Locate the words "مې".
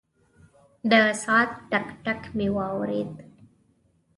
2.37-2.47